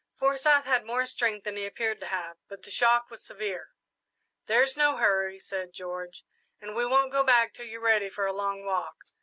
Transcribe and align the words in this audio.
Forsyth 0.17 0.65
had 0.65 0.83
more 0.83 1.05
strength 1.05 1.43
than 1.43 1.55
he 1.57 1.63
appeared 1.67 1.99
to 1.99 2.07
have, 2.07 2.35
but 2.49 2.63
the 2.63 2.71
shock 2.71 3.11
was 3.11 3.23
severe. 3.23 3.69
"There's 4.47 4.75
no 4.75 4.95
hurry," 4.97 5.39
said 5.39 5.73
George, 5.73 6.23
"and 6.59 6.73
we 6.75 6.87
won't 6.87 7.11
go 7.11 7.23
back 7.23 7.53
till 7.53 7.67
you're 7.67 7.79
ready 7.81 8.09
for 8.09 8.25
a 8.25 8.33
long 8.33 8.65
walk. 8.65 8.95